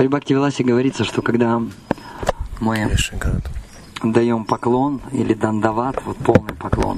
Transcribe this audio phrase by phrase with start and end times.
[0.00, 1.60] При Бхакти Виласе говорится, что когда
[2.58, 2.90] мы
[4.02, 6.96] даем поклон или дандават, вот полный поклон,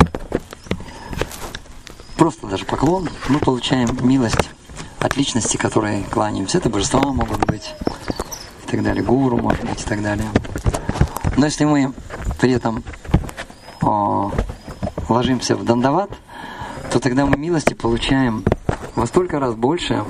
[2.17, 4.51] просто даже поклон, мы получаем милость
[5.01, 6.59] от личности, которые кланяемся.
[6.59, 7.75] Это божества могут быть
[8.65, 10.29] и так далее, гуру может быть и так далее.
[11.37, 11.93] Но если мы
[12.41, 12.85] при этом
[13.81, 14.31] о,
[15.09, 16.11] ложимся в дандават,
[16.93, 18.45] то тогда мы милости получаем
[18.95, 20.05] во столько раз больше,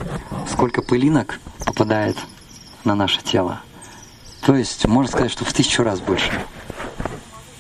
[0.47, 2.19] сколько пылинок попадает
[2.85, 3.61] на наше тело.
[4.43, 6.33] То есть, можно сказать, что в тысячу раз больше.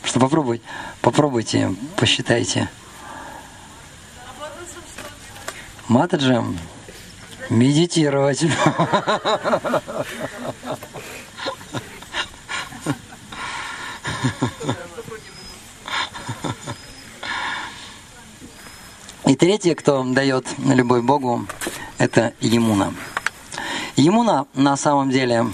[0.03, 0.65] Что попробуйте,
[1.01, 2.69] попробуйте, посчитайте.
[5.89, 6.59] Матаджем
[7.51, 8.45] медитировать.
[19.27, 21.47] И третье, кто дает любовь Богу,
[21.99, 22.93] это Емуна.
[24.02, 25.47] Емуна на самом деле,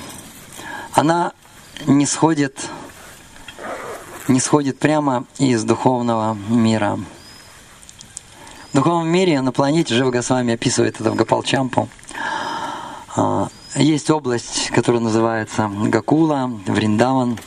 [0.95, 1.33] она
[1.87, 2.67] не сходит,
[4.27, 6.99] не сходит прямо из духовного мира.
[8.73, 11.91] В духовном мире на планете Жива Госвами описывает это в Гапалчампу.
[13.17, 17.39] А, есть область, которая называется Гакула, Вриндаван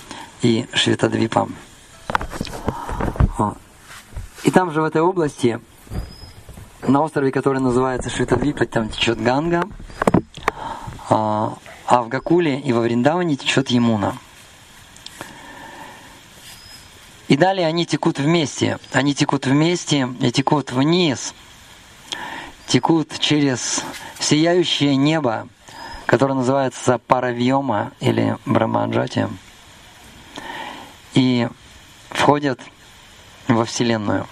[0.44, 1.50] и Шветадвипа.
[3.40, 3.56] А,
[4.44, 5.60] и там же в этой области
[6.88, 9.64] на острове, который называется Швитадвипа, там течет Ганга,
[11.12, 14.18] а, а в Гакуле и во Вриндаване течет Емуна.
[17.28, 18.80] И далее они текут вместе.
[18.94, 21.34] Они текут вместе и текут вниз.
[22.68, 23.84] Текут через
[24.20, 25.48] сияющее небо,
[26.06, 29.28] которое называется Паравьома или Брамаджати.
[31.14, 31.48] И
[32.10, 32.62] входят
[33.50, 34.28] во Вселенную.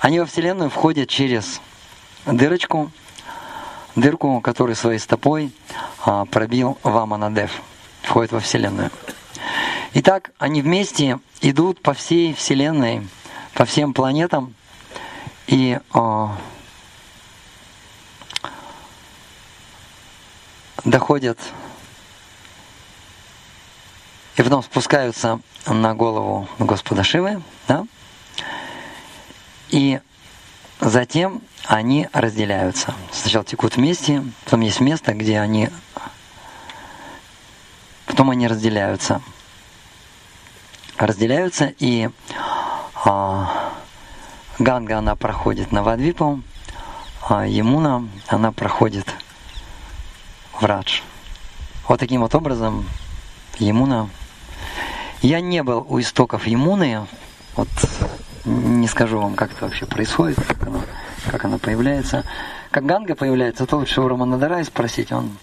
[0.00, 1.60] Они во Вселенную входят через
[2.26, 2.90] дырочку,
[4.00, 5.52] дырку, которую своей стопой
[6.04, 7.50] а, пробил Ваманадев.
[8.02, 8.90] Входит во Вселенную.
[9.94, 13.06] Итак, они вместе идут по всей Вселенной,
[13.54, 14.54] по всем планетам
[15.46, 16.36] и а,
[20.84, 21.38] доходят
[24.38, 27.84] и потом спускаются на голову Господа Шивы, да?
[29.70, 30.00] И
[30.80, 32.94] затем они разделяются.
[33.12, 35.70] Сначала текут вместе, потом есть место, где они...
[38.06, 39.20] Потом они разделяются.
[40.96, 42.08] Разделяются, и
[43.04, 43.72] а,
[44.58, 46.42] Ганга, она проходит на Вадвипу,
[47.28, 49.06] а Емуна, она проходит
[50.52, 51.00] в Радж.
[51.86, 52.88] Вот таким вот образом
[53.58, 54.08] Емуна...
[55.20, 57.06] Я не был у истоков Емуны,
[57.56, 57.68] вот
[58.88, 60.82] скажу вам, как это вообще происходит, как оно,
[61.30, 62.24] как оно появляется.
[62.70, 65.38] Как Ганга появляется, то лучше у Раманадарай спросить, он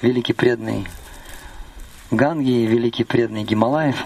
[0.00, 0.86] великий преданный
[2.10, 3.96] Ганги великий преданный Гималаев.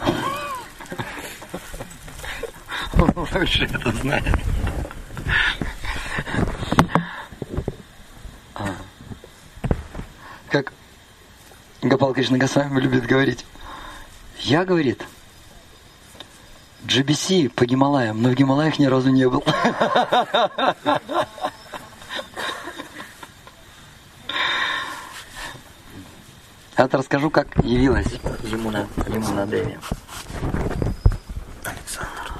[2.95, 4.25] Он лучше это знает.
[8.55, 8.75] А.
[10.49, 10.73] Как
[11.83, 13.45] Гапал Кришна Госвами любит говорить,
[14.41, 15.05] я, говорит,
[16.89, 19.45] GBC по Гималаям, но в Гималаях ни разу не был.
[26.79, 28.07] Я вот расскажу, как явилась
[28.45, 29.77] Емуна, Емуна Деви.
[31.65, 32.33] Александр.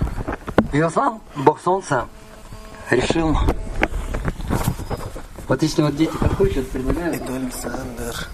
[0.73, 2.09] Виослав, бог солнца,
[2.89, 3.37] решил...
[5.49, 7.29] Вот если вот дети подходят, предлагают...
[7.29, 8.29] Александр.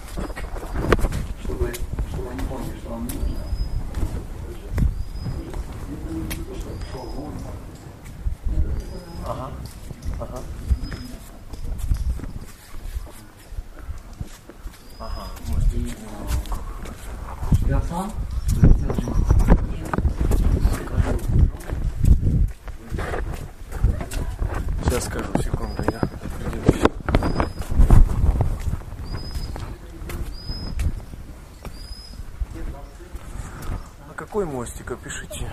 [34.35, 34.91] Какой мостик?
[34.91, 35.49] Опишите.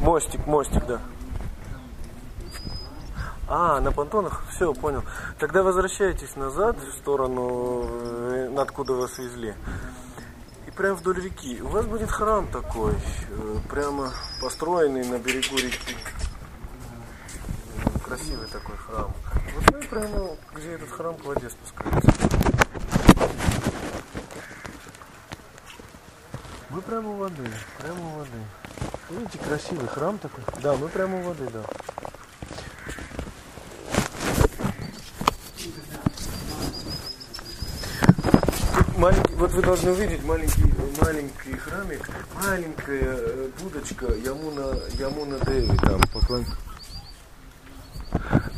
[0.00, 1.00] Мостик, мостик, да.
[3.48, 4.44] А, на понтонах?
[4.50, 5.02] Все, понял.
[5.38, 9.54] Тогда возвращайтесь назад в сторону, э, откуда вас везли.
[10.76, 11.62] И прямо вдоль реки.
[11.62, 14.12] У вас будет храм такой, э, прямо
[14.42, 15.96] построенный на берегу реки.
[18.04, 19.10] Красивый такой храм.
[19.54, 22.14] Вот вы прямо, где этот храм к воде спускаетесь.
[26.68, 28.38] Мы прямо у воды, прямо у воды.
[29.08, 30.44] Видите, красивый храм такой?
[30.62, 31.62] Да, мы прямо у воды, да.
[38.96, 40.64] Маленький, вот вы должны увидеть маленький,
[41.00, 46.44] маленький храмик, маленькая э, будочка Ямуна, Ямуна Деви там, поклон.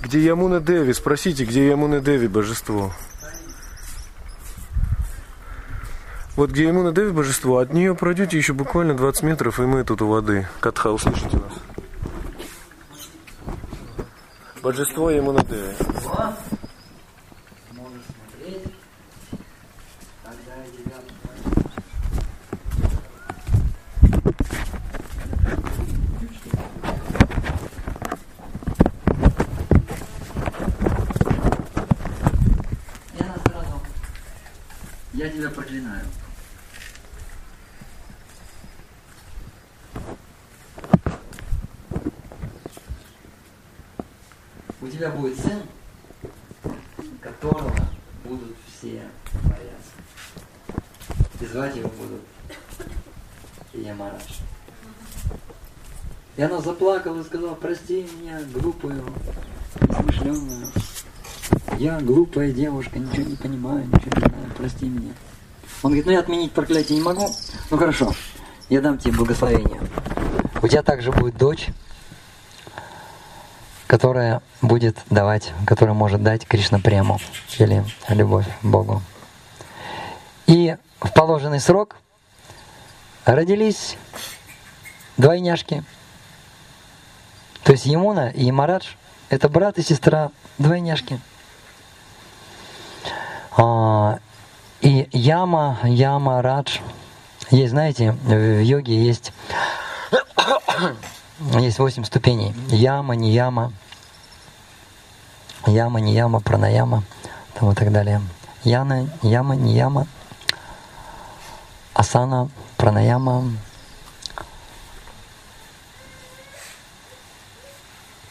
[0.03, 0.93] Где Ямуна Деви?
[0.93, 2.93] Спросите, где Ямуна Деви божество?
[6.37, 10.03] Вот где Ямуна Деви божество, от нее пройдете еще буквально 20 метров, и мы тут
[10.03, 10.47] у воды.
[10.61, 11.53] Катха, услышите нас?
[14.63, 15.75] Божество Ямуна Деви.
[35.15, 36.05] Я тебя проклинаю.
[44.81, 45.63] У тебя будет сын,
[47.21, 47.75] которого
[48.25, 49.03] будут все
[49.45, 50.85] бояться.
[51.41, 52.23] И звать его будут
[53.73, 54.41] Ямарадж.
[56.37, 59.05] И она заплакала и сказала, прости меня, глупую,
[59.81, 60.69] несмышленную.
[61.79, 65.13] Я глупая девушка, ничего не понимаю, ничего не знаю, прости меня.
[65.83, 67.31] Он говорит, ну я отменить проклятие не могу.
[67.71, 68.13] Ну хорошо,
[68.69, 69.81] я дам тебе благословение.
[70.61, 71.69] У тебя также будет дочь,
[73.87, 77.21] которая будет давать, которая может дать Кришна прему
[77.59, 79.01] или любовь Богу.
[80.47, 81.97] И в положенный срок
[83.25, 83.97] родились
[85.17, 85.85] двойняшки.
[87.63, 88.95] То есть Емуна и Марадж–
[89.29, 91.21] это брат и сестра двойняшки.
[94.81, 96.79] А, и яма, яма, радж.
[97.51, 99.33] Есть, знаете, в йоге есть,
[101.59, 102.55] есть восемь ступеней.
[102.69, 103.73] Яма, не яма,
[105.67, 107.03] яма, не яма, пранаяма,
[107.55, 108.21] там и так далее.
[108.65, 110.07] Яна, яма, не яма,
[111.95, 113.45] асана, пранаяма,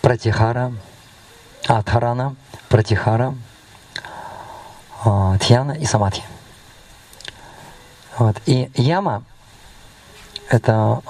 [0.02, 0.74] пратихара,
[1.68, 2.36] адхарана,
[2.70, 3.36] пратихара,
[5.40, 6.24] Тьяна и Самадхи.
[8.18, 8.42] Вот.
[8.46, 9.24] И яма
[10.50, 11.02] это,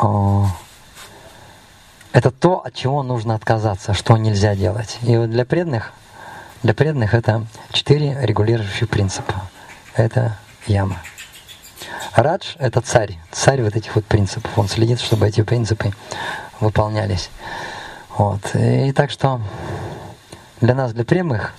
[2.12, 4.98] это то, от чего нужно отказаться, что нельзя делать.
[5.04, 5.94] И вот для преданных,
[6.64, 9.34] для преданных это четыре регулирующих принципа.
[9.96, 10.98] Это яма.
[12.16, 14.58] Радж— это царь, царь вот этих вот принципов.
[14.58, 15.92] Он следит, чтобы эти принципы
[16.60, 17.30] выполнялись.
[18.18, 18.56] Вот.
[18.56, 19.40] И так что
[20.60, 21.54] для нас, для прямых,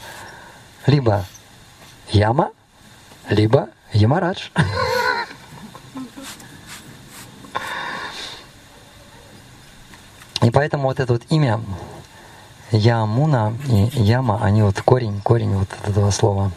[0.87, 1.25] либо
[2.11, 2.51] Яма,
[3.29, 4.51] либо Ямарадж.
[10.49, 11.61] И поэтому вот это вот имя
[12.71, 16.53] Ямуна и Яма, они вот корень, корень вот этого слова,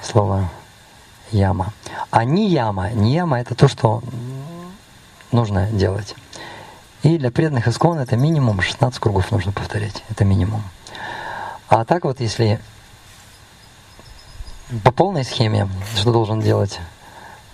[0.00, 0.48] слова
[1.32, 1.72] Яма.
[2.12, 4.00] А не Яма, не Яма это то, что
[5.32, 6.14] нужно делать.
[7.02, 10.04] И для преданных искон это минимум 16 кругов нужно повторять.
[10.08, 10.62] Это минимум.
[11.68, 12.60] А так вот, если
[14.84, 16.78] по полной схеме, что должен делать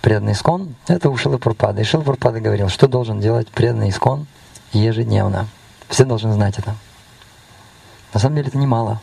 [0.02, 1.80] преданный искон, это у Шилы Пурпада.
[1.80, 4.26] И Шила Пурпада говорил, что должен делать преданный искон
[4.74, 5.48] ежедневно.
[5.92, 6.74] Все должны знать это.
[8.14, 8.98] На самом деле это немало.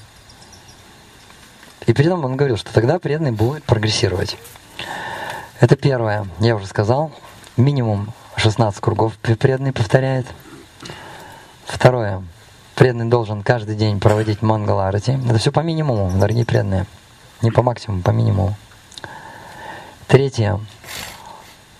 [1.85, 4.37] И при этом он говорил, что тогда преданный будет прогрессировать.
[5.59, 7.11] Это первое, я уже сказал,
[7.57, 10.25] минимум 16 кругов преданный повторяет.
[11.65, 12.23] Второе,
[12.73, 15.19] преданный должен каждый день проводить мангаларати.
[15.29, 16.87] Это все по минимуму, дорогие преданные.
[17.43, 18.55] Не по максимуму, по минимуму.
[20.07, 20.59] Третье.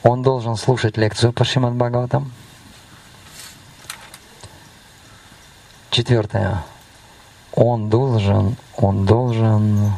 [0.03, 2.31] Он должен слушать лекцию по Шримад Бхагаватам.
[5.91, 6.63] Четвертое.
[7.53, 9.91] Он должен, он должен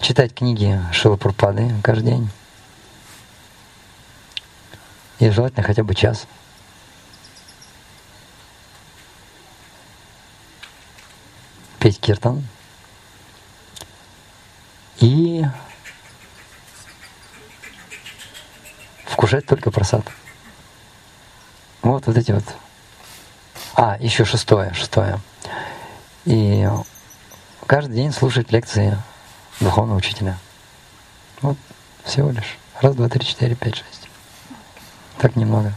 [0.00, 2.30] читать книги Шилы Пурпады каждый день.
[5.20, 6.26] И желательно хотя бы час.
[11.78, 12.44] Петь киртан
[14.98, 15.44] и
[19.06, 20.04] вкушать только просад.
[21.82, 22.44] Вот, вот эти вот.
[23.80, 25.20] А, еще шестое, шестое.
[26.24, 26.68] И
[27.64, 28.98] каждый день слушать лекции
[29.60, 30.36] духовного учителя.
[31.42, 31.56] Вот
[32.02, 32.58] всего лишь.
[32.80, 34.08] Раз, два, три, четыре, пять, шесть.
[35.18, 35.72] Так немного.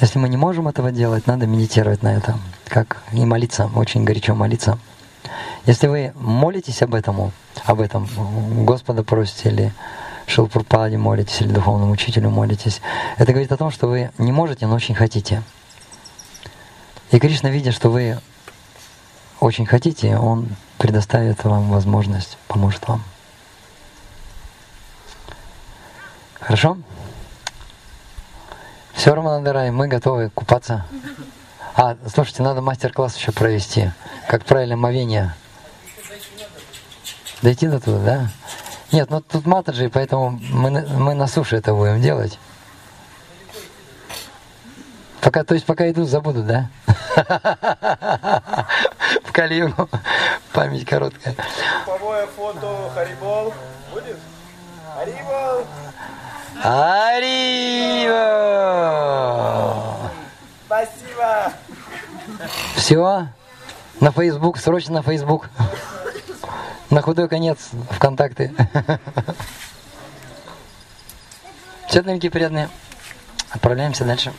[0.00, 4.34] Если мы не можем этого делать, надо медитировать на это, как и молиться, очень горячо
[4.34, 4.78] молиться.
[5.66, 7.30] Если вы молитесь об этом,
[7.66, 8.08] об этом,
[8.64, 9.74] Господа просите или
[10.30, 12.80] Шилпурпаде молитесь, или духовному учителю молитесь,
[13.16, 15.42] это говорит о том, что вы не можете, но очень хотите.
[17.10, 18.16] И Кришна, видя, что вы
[19.40, 23.02] очень хотите, Он предоставит вам возможность, поможет вам.
[26.38, 26.78] Хорошо?
[28.92, 29.42] Все, Роман
[29.74, 30.86] мы готовы купаться.
[31.74, 33.90] А, слушайте, надо мастер-класс еще провести.
[34.28, 35.34] Как правильно мовение.
[37.42, 38.30] Дойти до туда, да?
[38.92, 42.38] Нет, ну тут матаджи, поэтому мы, мы на суше это будем делать.
[45.20, 46.70] Пока, то есть пока идут, забудут, да?
[49.24, 49.88] В Калиеву.
[50.52, 51.36] Память короткая.
[51.86, 53.54] Групповое фото Харибол
[53.92, 54.18] будет?
[54.96, 55.66] Харибол!
[56.62, 58.10] Ариво!
[60.66, 61.52] Спасибо!
[62.74, 63.28] Все?
[64.00, 65.48] На Facebook, срочно на Facebook.
[66.90, 68.52] На худой конец ВКонтакте.
[71.86, 72.68] Все, дорогие приятные.
[73.52, 74.32] Отправляемся дальше.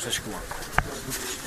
[0.00, 1.39] 久しくは。